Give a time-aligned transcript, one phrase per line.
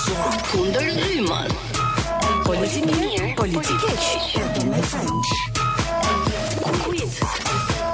[0.52, 1.52] Kunder Lyman.
[2.44, 3.36] Politimir.
[3.38, 4.36] Politikeç.
[4.36, 5.30] Pardon my French.
[6.84, 7.20] Quiz.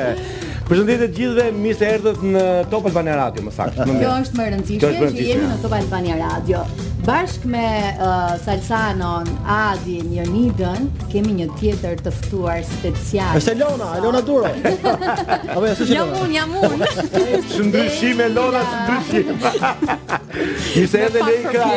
[0.70, 3.90] Përshëndetje gjithëve, mirë se erdhët në Top Albania Radio, më saktë.
[3.98, 6.64] Kjo është më rëndësishme që jemi në Top Albania Radio
[7.08, 7.68] bashk me
[8.08, 9.24] uh, Salsanon,
[9.68, 13.40] Adin, Jonidën, kemi një tjetër të ftuar special.
[13.40, 14.02] E Elona, so.
[14.06, 14.52] Lona Duro.
[15.56, 16.90] Apo jo, Jam unë, jam unë.
[17.54, 19.96] Shumë ndryshim Elona, shumë ndryshim.
[20.78, 21.72] Mi se edhe lej kra,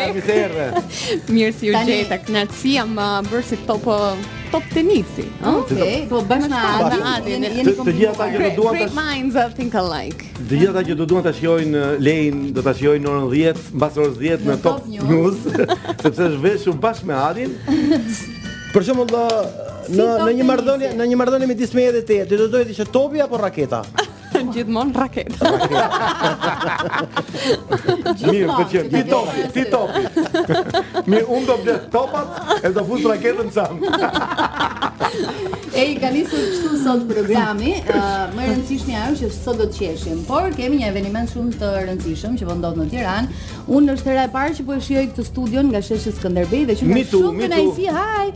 [1.30, 4.18] Mirë si u gjeta, knatësi jam uh, bërë si top uh,
[4.50, 6.62] top tenisi Oke, po bërë në
[7.12, 7.38] adi
[7.70, 10.98] Të gjitha ta që do duan Great minds, I think alike Të gjitha ta që
[11.00, 14.48] do duan të shkjojnë uh, lejnë Do të shkjojnë në orën 10, mbas orës 10
[14.50, 15.38] Në top një news
[16.02, 17.54] sepse është veshur bashkë me Adin.
[18.72, 19.10] Për shembull,
[19.98, 22.70] në në një marrëdhënie, në një marrëdhënie midis me edhe te, ti do të thoje
[22.72, 23.84] ti që topi apo raketa?
[24.32, 25.52] gjithmonë raketë.
[28.26, 30.98] Mirë, po ti ti top, ti top.
[31.10, 33.80] Mi unë do të topat e do fut raketën çam.
[35.80, 37.74] Ej, ka nisur kështu sot programi.
[38.36, 42.38] më rëndësishmi ajo që sot do të qeshim, por kemi një eveniment shumë të rëndësishëm
[42.38, 43.28] që do po ndodh në Tiranë.
[43.70, 46.74] Unë është era e parë që po e shijoj këtë studion nga sheshi Skënderbej dhe
[46.80, 48.30] që ka shumë kënaqësi, haj,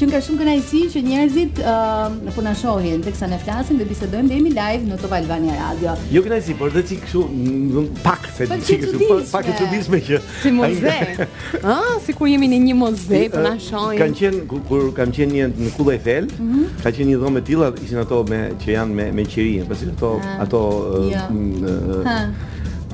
[0.00, 4.40] që ka shumë kënaqësi që njerëzit uh, po na shohin teksa ne flasim dhe bisedojmë
[4.58, 5.92] live në Top një radio.
[6.12, 9.00] Jo kënaj si, por dhe që këshu mm, pak se të që këshu,
[9.30, 10.20] pak e që dishme që.
[10.42, 10.96] Si muze,
[11.74, 13.98] a, si kur jemi në një muze, për po në shojnë.
[14.02, 16.68] Kanë qenë, kur kam qenë një në kula e mhm.
[16.84, 20.14] ka qenë një dhome tilla, ishin ato me, që janë me, me qërinë, pasi po
[20.18, 20.64] ato,
[20.94, 22.14] ah, ato, jo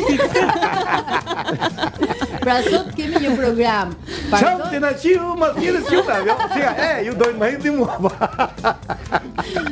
[2.39, 3.91] Pra sot kemi një program.
[4.29, 6.35] Çfarë të na qiu më thjesht ju na, jo?
[6.53, 7.97] Siga, e, ju doin më hidhni mua.
[7.99, 8.11] Po.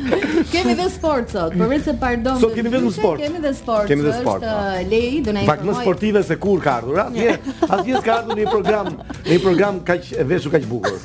[0.53, 1.53] Kemi dhe sport sot.
[1.53, 2.39] Për po vetë pardon.
[2.43, 3.21] Sot kemi vetëm sport.
[3.21, 3.87] Kemi dhe sport.
[3.91, 4.43] Kemi dhe sport.
[4.43, 4.89] Është po.
[4.89, 5.49] lei do na informoj.
[5.53, 7.29] Pak më sportive se kur ka ardhur, atje.
[7.29, 7.55] Mirë.
[7.75, 8.91] Asnjë s'ka ardhur në program,
[9.27, 10.99] në program kaq e veshur kaq bukur.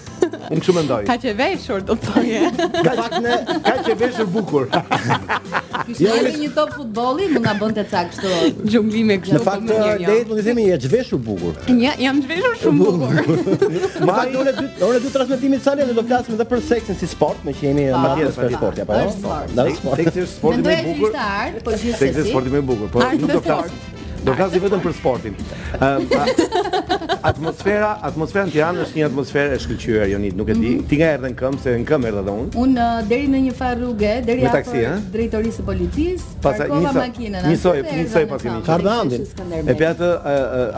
[0.53, 1.01] Unë kështu mendoj.
[1.11, 2.41] Kaq e veshur do të thojë.
[2.79, 3.37] Kaq ne,
[3.69, 4.69] kaq e veshur bukur.
[5.95, 8.67] Ju jeni një top futbolli, mund ta bënte ca kështu.
[8.75, 9.39] Gjumlimi kështu.
[9.39, 10.21] Në fakt, lei jo.
[10.31, 11.52] do të themi një gjë veshur bukur.
[11.83, 13.55] Ja, jam të veshur shumë bukur.
[14.09, 17.09] Ma do të ora do të transmetimi të salën do flasim edhe për seksin si
[17.13, 19.15] sport, me që jemi më tjetër për sport apo jo?
[19.23, 21.17] Po, seksi është sporti më i bukur.
[21.69, 23.92] Po seksi është sporti më bukur, po nuk do të flasim.
[24.23, 25.33] Do flasim vetëm për sportin.
[25.75, 26.03] Ehm,
[27.27, 30.71] atmosfera, atmosfera në Tiranë është një atmosferë e shkëlqyer, Jonit, nuk e di.
[30.77, 30.83] Mhm.
[30.91, 32.49] Ti nga erdhen këmbë se në këmbë erdha unë.
[32.63, 34.63] Unë deri në një far rrugë, deri afër
[35.17, 37.39] drejtorisë së policisë, parkova makinën.
[37.51, 38.63] Nisoj, nisoj pas kimi.
[38.69, 39.23] Kardandin.
[39.67, 40.09] E pe atë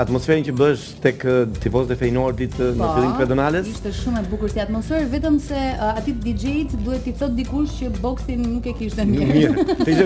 [0.04, 1.16] atmosferën që bësh tek
[1.60, 3.66] tifozët e Feyenoordit në po, fillim të pedonales.
[3.74, 5.58] Ishte shumë e bukur si atmosferë, vetëm se
[5.90, 9.32] aty DJ-it duhet t'i thotë dikush që boksin nuk e kishte mirë.
[9.36, 9.54] Mirë.
[9.84, 9.96] Ti je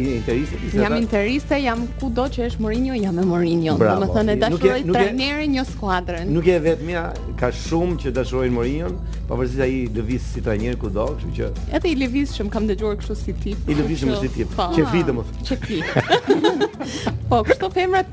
[0.80, 4.40] jam interiste, jam ku do që është Morinjon, jam me Morinjon Bravo Më thënë, e
[4.44, 7.06] dashuroj trajnerin një jo skuadrën Nuk e vetë mja,
[7.40, 8.98] ka shumë që dashurojnë Morinjon
[9.28, 11.52] Pa përësit a i lëvisë si trajnerin ku do kështu që...
[11.78, 14.60] Ete i lëvisë shumë, kam dhe gjurë kështu si tip I lëvisë shumë si tip,
[14.76, 16.06] që fitë më thë Që fitë
[17.32, 18.12] Po, kështu femrat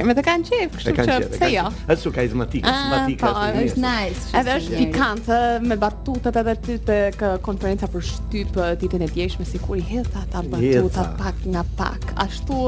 [0.00, 1.64] perme të kanë qef, kështu që pse jo.
[1.84, 3.30] Është shumë karizmatike, simpatike.
[3.38, 4.26] Po, është nice.
[4.40, 5.40] Edhe është pikante
[5.70, 10.44] me batutat edhe ty tek konferenca për shtyp ditën e djeshme sikur i hedh ata
[10.52, 12.10] batutat pak nga pak.
[12.26, 12.62] Ashtu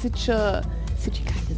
[0.00, 0.26] siç
[1.04, 1.53] siç i kanë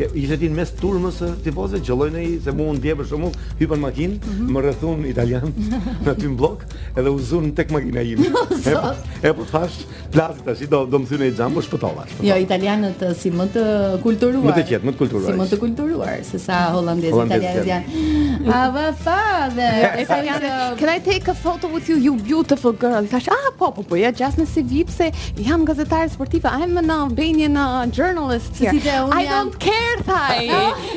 [0.00, 3.82] ke ishte në mes turmës së tifozëve, gjelloi në se mua ndje për shkakun, hypën
[3.84, 4.52] makinë, mm -hmm.
[4.56, 5.54] më rrethun italian
[6.04, 6.62] në aty në blok
[6.96, 8.28] edhe u zun tek makina ime.
[8.72, 8.92] e po,
[9.28, 9.76] e po thash,
[10.14, 12.04] plas tash do do më thynë i xhamu shpëtova.
[12.28, 13.64] Jo, italianët si më të
[14.06, 14.46] kulturuar.
[14.48, 15.28] Më të qetë, më të kulturuar.
[15.32, 19.22] Si më të kulturuar, se sa holandezët holandez, italianët A fa
[19.56, 20.44] uh,
[20.80, 23.96] Can I take a photo with you, you beautiful girl Thash, ah, po, po, po,
[24.00, 29.22] ja, just në si vip se Jam gazetare sportiva I'm an Albanian uh, journalist I
[29.34, 30.44] don't care care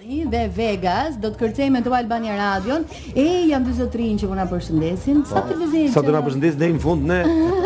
[0.00, 2.78] Albani dhe Vegas do të kërcejmë me Albani Radio.
[3.14, 5.18] E jam dy zotrinj po, që na përshëndesin.
[5.28, 5.90] Sa të vëzin.
[5.92, 7.18] Sa do na përshëndes deri në fund ne.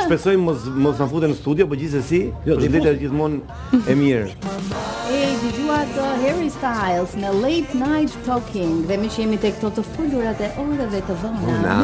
[0.03, 4.55] Shpresojmë mos mos na futen në studio, por gjithsesi, ju jo, ditë gjithmonë e mirë.
[5.15, 9.71] E dëgjua të uh, Harry Styles në Late Night Talking, dhe më shihemi tek ato
[9.79, 11.77] të fundurat e orëve të vona.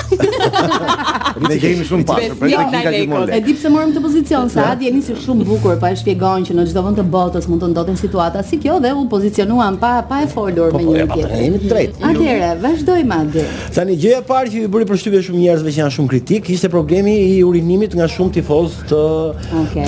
[1.45, 3.31] Ne kemi shumë pas, për këtë kika mund.
[3.35, 6.55] E di pse morëm të pozicion sa, di jeni shumë bukur pa e shpjegon që
[6.55, 9.93] në çdo vend të botës mund të ndodhen situata si kjo dhe u pozicionuam pa
[10.09, 11.33] pa e folur po, me një tjetër.
[11.33, 12.03] Po, jemi të drejtë.
[12.13, 13.47] Atëre, vazhdojmë atë.
[13.77, 16.71] Tani gjëja e parë që i bëri përshtypje shumë njerëzve që janë shumë kritik, ishte
[16.73, 19.03] problemi i urinimit nga shumë tifoz të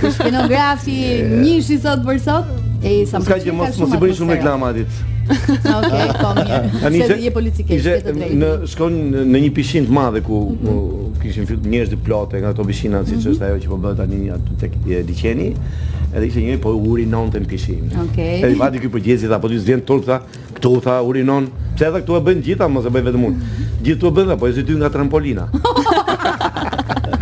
[0.03, 1.38] Shpinografi, yeah.
[1.45, 2.50] një shi sot për sot.
[2.84, 4.98] Ej, sa më shumë mos mos i bëni shumë reklama atit.
[5.63, 7.08] Okej, po mirë.
[7.08, 8.98] Se je politike këtë Në shkon
[9.30, 11.13] në një pishin të madhe ku mhm.
[11.22, 13.30] kishin fillë njerëz të plotë nga ato pishina si mhm.
[13.34, 14.75] është ajo që po bëhet tani aty tek
[15.10, 15.50] liçeni.
[16.13, 17.88] Edhe ishte njëri po urinon te pishin.
[18.08, 18.36] Okej.
[18.44, 20.20] Edhe vati ky po gjezi tha po ti zgjen turp tha,
[20.58, 21.48] këtu tha urinon.
[21.78, 23.56] Pse edhe këtu e bën gjithë, mos e bëj vetëm unë.
[23.88, 25.48] Gjithë tu bën apo zi ty nga trampolina.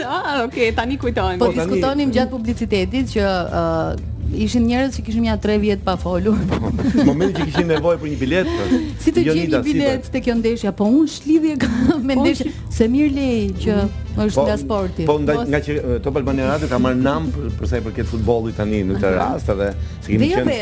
[0.09, 1.39] Ah, oke, tani kujtojmë.
[1.39, 6.35] Po, po, diskutonim gjatë publicitetit që ishin njerëz që kishim ja 3 vjet pa folur.
[6.49, 8.59] Momentin që kishin nevojë për një biletë.
[9.09, 10.73] Si të gjeni një bilet te kjo ndeshja?
[10.77, 14.27] po unë shlidhje po, me ndeshje se mirë lei që mhm.
[14.27, 15.07] është po, nga sporti.
[15.09, 18.59] Po nga nga që Top Albani Radio ka marrë nam për sa i përket futbollit
[18.59, 19.71] tani në këtë rast edhe
[20.05, 20.55] si kemi qenë.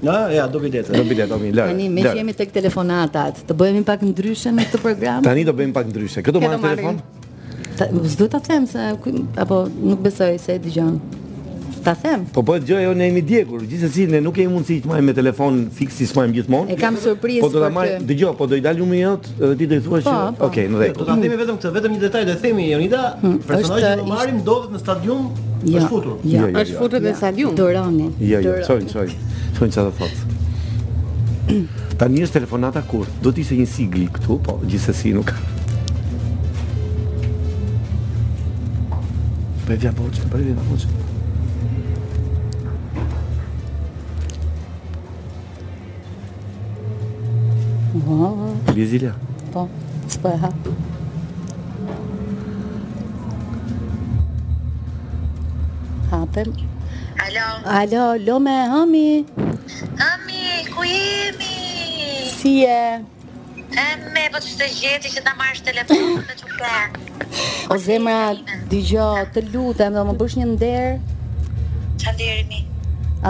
[0.03, 0.89] Na, ja, do bilet.
[0.91, 1.63] Do bilet, do bilet.
[1.63, 3.45] Tani më jemi tek telefonatat.
[3.47, 5.23] Të bëhemi pak ndryshe në këtë program.
[5.23, 6.25] Tani do bëjmë pak ndryshe.
[6.27, 6.99] Këtu marr telefon.
[7.95, 8.83] Mos duhet ta them se
[9.45, 10.97] apo nuk besoj se e dëgjon.
[11.87, 12.25] Ta them.
[12.35, 13.63] Po po dëgjoj unë jam i djegur.
[13.67, 16.75] Gjithsesi ne nuk kemi mundësi të marrim me telefon fiksi smajm gjithmonë.
[16.75, 17.45] E kam surprizë.
[17.47, 18.03] Po do ta marr.
[18.11, 20.51] Dëgjoj, po do i dal numrin jot dhe ti do i thuash që po, po.
[20.51, 20.99] okay, në rregull.
[20.99, 24.11] Do ta themi vetëm këtë, vetëm një detaj do të themi Jonida, hm, personazhi do
[24.11, 25.29] marrim dovet në stadium
[25.65, 26.17] Ja, është futur.
[26.27, 27.03] Ja, ja, ja, është futur ja.
[27.07, 27.49] në salju.
[27.59, 28.09] Të rani.
[28.27, 29.15] Ja, ja, sojnë, sojnë.
[29.59, 30.21] Sojnë qatë fatë.
[32.01, 35.31] tani është telefonata kur, do t'i se një sigli këtu, po, gjithsesi nuk.
[39.67, 40.89] Për e vja po që, për e vja po që.
[48.75, 49.13] Vizilja.
[49.53, 49.63] Po,
[50.11, 50.73] s'po e hapë.
[56.13, 56.49] hapem.
[57.27, 57.47] Alo.
[57.81, 59.13] Alo, lome, hami.
[60.03, 61.57] Hami, ku jemi?
[62.39, 63.05] Si je?
[63.73, 68.19] Emme, po të të gjeti që ta marrë telefonën po të që O zemra,
[68.69, 70.93] gjo, të lutem, do më bësh një nderë.
[72.03, 72.61] Qa nderë mi?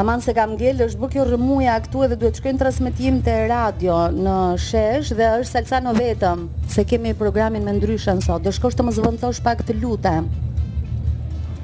[0.01, 3.99] Aman se kam gjellë, është bërë kjo rëmuja këtu edhe duhet shkojnë transmitim të radio
[4.17, 4.37] në
[4.67, 8.41] shesh dhe është salsa në vetëm, se kemi programin me ndryshën sot.
[8.49, 10.33] Do shkosh të më zvëndosh pak të lutem.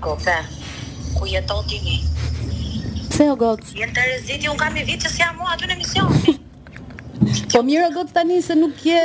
[0.04, 0.36] Kope
[1.16, 1.96] ku jeto ti një.
[3.08, 3.74] Se o gotë?
[3.78, 6.42] Jënë të rëziti, unë kam i vitë që si jam mua aty në emision.
[7.52, 8.98] po mirë o gotë tani se nuk je...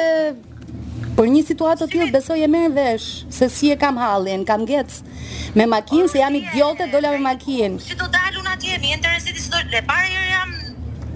[1.13, 4.63] Për një situatë të tjilë, besoj e merë vesh, se si e kam halin, kam
[4.65, 4.95] gec,
[5.53, 7.77] me makinë, se jam i djote, dola me makinë.
[7.85, 9.61] Si do dalë unë atje, mi e në të rëziti, si do...
[9.75, 10.55] Le pare jërë jam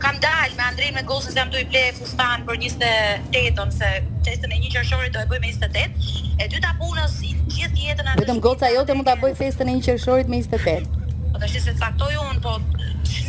[0.01, 3.89] kam dalë me Andrin me Gosën se jam duaj ble fustan për 28-ën se
[4.27, 6.13] festën e 1 qershorit do e bëj me 28.
[6.43, 8.21] E dyta punës gjithë jetën atë.
[8.23, 10.95] Vetëm goca jote mund ta bëj festën e 1 qershorit me 28.
[11.33, 12.57] Po tash se caktoi un, po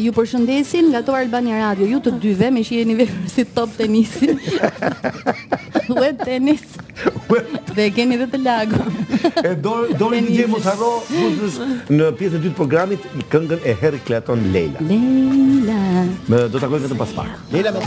[0.03, 3.75] ju përshëndesin nga to Albani Radio, ju të dyve me që jeni vepër si top
[3.77, 4.35] tenisin.
[5.93, 6.65] Ue tenis.
[7.73, 9.01] Dhe keni vetë lagun.
[9.43, 13.73] e do do të ndjej mos harro në pjesën e dytë të programit këngën e
[13.81, 14.83] Harry Clayton Leila.
[14.91, 15.81] Leila.
[16.27, 17.35] Me do ta kujtoj vetëm pas pak.
[17.53, 17.85] Leila me.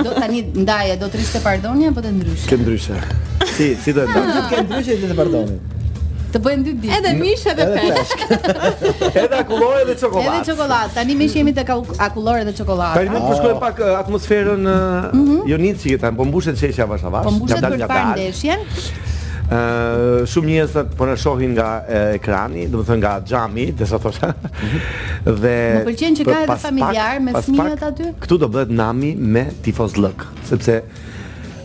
[0.00, 2.48] Do tani ndaje, do të rish të pardoni apo të ndryshe?
[2.53, 3.14] Të ndryshësh.
[3.57, 4.35] Si, si do të ndryshe?
[4.35, 5.59] Do të kemi ndryshë të pardoni.
[6.35, 6.94] Të bëjmë dy ditë.
[6.99, 8.23] Edhe mish edhe peshk.
[9.25, 10.33] edhe akullore dhe çokoladë.
[10.33, 10.90] Edhe çokoladë.
[10.97, 13.05] Tani mish jemi tek akullore dhe çokoladë.
[13.05, 14.73] Tani mund të shkojmë pak atmosferën mm
[15.14, 15.44] -hmm.
[15.53, 17.27] Jonici këta, po mbushet çeshja bash avash.
[17.29, 18.61] Po mbushet për fare ndeshjen.
[19.44, 23.99] uh, shumë njerëz të po na shohin nga uh, ekrani, domethënë nga xhami, dhe sa
[24.05, 24.27] thosha.
[24.27, 24.79] Mhm.
[25.42, 28.05] dhe më pëlqen që ka edhe familjar me fëmijët aty.
[28.23, 30.18] Ktu do bëhet nami me tifozllëk,
[30.51, 30.75] sepse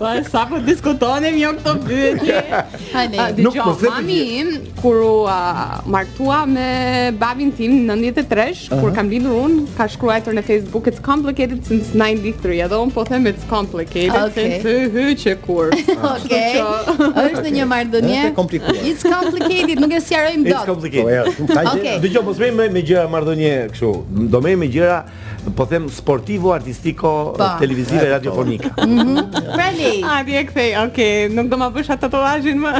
[0.00, 2.40] Po e sa po diskutonim jo këto pyetje
[2.90, 4.48] Hajde, dy mami im
[4.80, 5.12] Kur u
[5.90, 11.02] martua me babin tim në 93 Kur kam lindur unë Ka shkruajtër në Facebook It's
[11.06, 14.58] complicated since 93 Edhe unë po them it's complicated okay.
[14.58, 15.70] Since hy që kur
[16.14, 16.32] Ok,
[17.14, 18.30] është një mardonje.
[18.84, 23.06] It's complicated, nuk e sjarojmë do It's complicated Dë po, gjo, mos me me gjëra
[23.70, 23.88] kështu.
[24.32, 24.98] Do me me gjëra
[25.50, 27.54] po them sportivo artistiko pa.
[27.60, 27.60] Po.
[27.60, 28.66] televizive radiofonike.
[28.86, 29.18] Mhm.
[29.58, 30.04] Really?
[30.04, 30.70] A e kthej.
[30.76, 31.12] Okej, okay.
[31.34, 32.70] nuk do ma bësh atë tatuazhin më.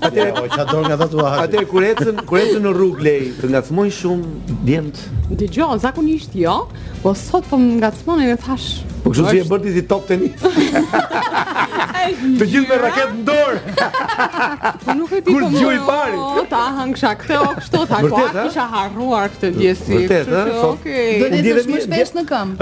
[0.00, 1.40] Atë o jo, çador nga tatuazhi.
[1.44, 5.00] Atë kur ecën, kur ecën në rrugë lej, të ngacmojnë shumë djemt.
[5.32, 6.56] Dëgjoj, zakonisht jo,
[7.04, 8.80] Po sot po më ngacmonin e thash.
[9.04, 10.40] Po kështu si e bërti si top tenis.
[12.34, 13.58] të gjithë me raket në dorë.
[14.84, 16.16] po nuk e di kur gjoj i pari.
[16.38, 19.92] Po ta hang kësha këto, kështu tha ku po kisha harruar këtë djesi.
[20.06, 20.48] Vërtet, ëh.
[20.56, 22.58] Do të ndihesh më shpesh në këmbë.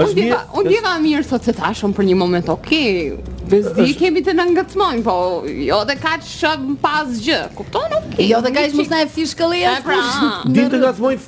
[0.59, 2.97] Unë diva, mirë sot se tashun për një moment, Okej.
[3.43, 5.13] Bezdi kemi të në ngëtëmojnë, po
[5.51, 6.51] jo dhe ka që
[6.81, 10.47] pas gjë, kupton nuk Jo dhe ka që musna e fish së pra.
[10.47, 11.19] Din të ngëtëmojnë,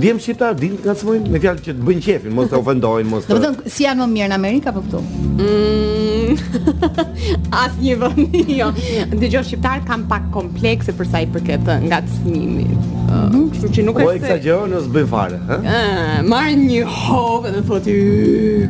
[0.00, 0.88] dhjem shqiptar, din të
[1.30, 3.28] me fjalë që të bëjnë qefin, mos ofendojnë po mos.
[3.28, 5.02] thonë si janë më mirë në Amerikë apo këtu?
[5.38, 6.84] Mm,
[7.62, 8.68] asnjë vend jo.
[9.14, 12.66] Dëgjoj shqiptar kanë pak komplekse për sa i përket nga çmimi.
[13.08, 13.46] Mhm.
[13.54, 14.06] Kështu që nuk është.
[14.06, 15.60] Po eksagjeron ose bëj fare, ëh?
[15.64, 17.98] Ë, marrin një hovë dhe thotë,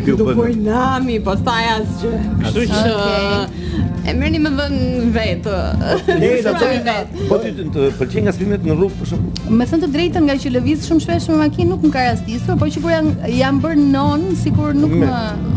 [0.05, 2.85] "Ky do po nami, pastaj asgjë." Kështu që
[4.09, 5.57] E mërë një më vënë vetë
[6.16, 9.51] Një një të vetë Po ty të, të përqenj nga spimet në rrugë për shumë
[9.59, 12.57] Me thënë të drejtën nga që lëvizë shumë shpesh me makinë nuk më ka rastisur
[12.62, 12.94] Po që kur
[13.29, 15.07] janë bërë non, sikur nuk me...
[15.07, 15.57] më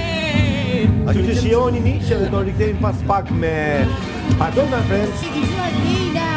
[1.11, 3.53] Ju të shihoni miqë dhe do rikthehemi pas pak me
[4.39, 5.19] Pardon friends.
[5.19, 6.30] Si ti thua Lila?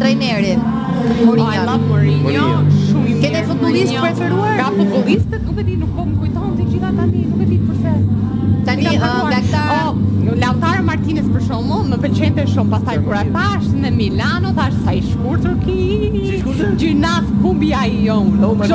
[0.00, 0.64] trajnerin.
[1.20, 1.50] Mourinho.
[1.50, 2.46] I love Mourinho.
[2.86, 3.34] Shumë i mirë.
[3.36, 4.54] Ke futbollist preferuar?
[4.62, 7.39] Ka futbollistë, nuk e di, nuk po më kujton të gjitha tani, nuk
[8.82, 10.08] tani ëh
[10.40, 14.92] Lautaro Martinez për shembull, më pëlqente shumë pastaj kur e pash në Milano, thash sa
[14.96, 16.44] i shkurtur ki.
[16.78, 18.28] Gjynat kumbi ai jon.
[18.44, 18.68] Oh my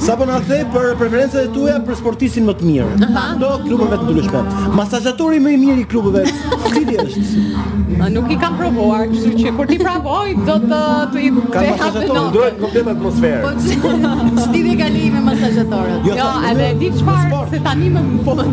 [0.00, 3.12] Sa po, po na the për preferencat e tua për sportistin më të mirë?
[3.42, 4.42] Do klubeve të ndryshme.
[4.78, 6.24] Masazhatori më i mirë i klubeve.
[6.72, 8.08] Cili është?
[8.14, 10.82] Nuk i kam provuar, kështu që kur ti provoj do të
[11.12, 13.40] të i bëj duhet komplet atmosferë.
[13.44, 16.06] Po ç'ti dhe kali me masazhatorët.
[16.06, 18.46] Jo, jo edhe di çfarë se tani më po dhe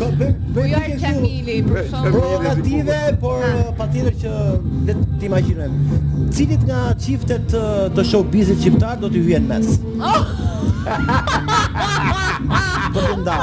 [0.00, 4.34] Ka bëj bëj një çamili, për shkak të por uh, patjetër që
[4.88, 6.00] le të imagjinojmë.
[6.36, 9.70] Cilit nga çiftet uh, të showbizit shqiptar do të hyjë mes?
[9.84, 10.32] Po oh!
[12.98, 13.38] të ndaj.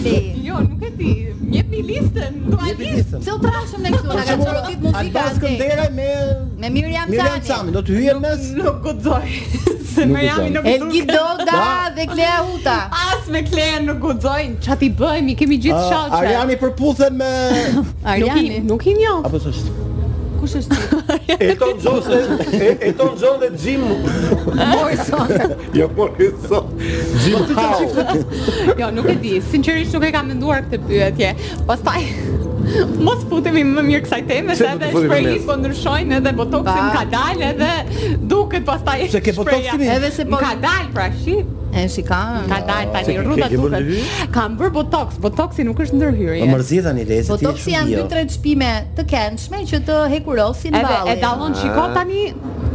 [0.49, 1.11] Jo, nuk e di.
[1.55, 3.21] Një listën, do ai listën.
[3.25, 5.01] Cë u trashëm ne këtu, na ka çuar ditë muzikë.
[5.01, 6.07] Alba Skënderaj me
[6.61, 7.17] me Miriam Cani.
[7.17, 8.47] Miriam Cani, do të hyjë mes?
[8.59, 9.35] Nuk guxoj.
[9.91, 10.69] Se me jam nuk duk.
[10.73, 11.67] Elgi Doga
[11.97, 12.77] dhe Klea Huta.
[13.11, 14.49] As me Klea nuk guxoj.
[14.65, 15.37] Ça ti bëjmë?
[15.41, 16.17] Kemi gjithë shalçe.
[16.21, 17.31] Ariani përputhen me
[18.15, 18.59] Ariani.
[18.71, 19.23] Nuk i njoh.
[19.29, 19.80] Apo s'është?
[20.41, 21.15] kush është ti?
[21.51, 23.85] Eton Xhonse, Eton Xhonde Jim.
[24.57, 25.33] Moi son.
[25.79, 26.71] Jo po i son.
[27.25, 27.51] Jim.
[28.81, 29.35] Jo, nuk e di.
[29.51, 31.31] Sinqerisht nuk e kam menduar këtë pyetje.
[31.69, 32.09] Pastaj
[33.05, 37.43] Mos futemi më mirë kësaj teme, sa edhe spray po ndryshojnë edhe botoksin ka dalë
[37.51, 39.05] edhe duket pastaj.
[39.15, 40.39] Se ke botoksin edhe se po.
[40.41, 41.41] Ka dalë pra shi.
[41.71, 42.15] E shika,
[42.51, 43.91] ka dalë tani rruga duket.
[44.35, 46.41] Kam bër botoks, botoksi nuk është ndërhyrje.
[46.45, 47.47] Po mërzi tani lezi ti.
[47.47, 51.11] Botoksi janë dy tre çpime të këndshme që të hekurosin ballin.
[51.11, 51.95] Edhe e dallon shiko ah.
[51.99, 52.25] tani.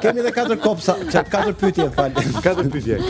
[0.06, 2.16] Kemi edhe katër kopsa, çka katër pyetje fal.
[2.48, 3.02] Katër pyetje.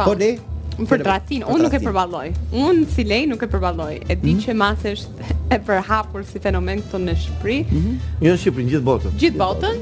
[0.04, 0.34] Po ti?
[0.76, 0.84] Po.
[0.90, 2.26] Për tratin, unë nuk e përballoj.
[2.60, 3.94] Unë si lej nuk e përballoj.
[4.02, 4.42] E di mhm.
[4.44, 7.56] që masë është e përhapur si fenomen këtu në Shqipëri.
[7.70, 7.94] Mhm.
[8.26, 9.16] Jo në Shqipëri, në gjithë botën.
[9.22, 9.80] Gjithë botën,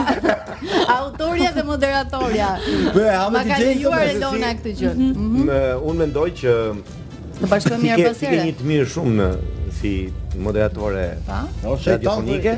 [0.91, 2.49] autorja dhe moderatorja
[2.95, 4.91] Be, Ma ka në juar e lona këtë gjë.
[4.95, 5.53] Mhm.
[5.79, 6.55] Unë mendoj që
[7.41, 9.29] Të bashkëm njërë pësire Si ke një të mirë shumë në
[9.71, 10.09] si
[10.39, 11.17] moderatore
[11.83, 12.57] radiofonike,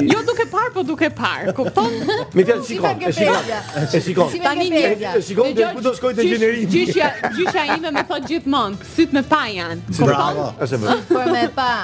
[0.00, 1.92] Jo duke par, po duke par, kupton?
[2.32, 3.48] Me fjalë shikon, e shikon.
[3.92, 4.30] E shikon.
[4.44, 4.80] Tani një,
[5.18, 6.68] e shikon dhe ku do shkoj të gjenerimi.
[6.72, 9.76] Gjyshja, gjyshja ime më thot gjithmonë, syt me pa janë.
[9.90, 10.40] Kupton?
[10.64, 10.98] Është bërë.
[11.12, 11.74] Por me pa,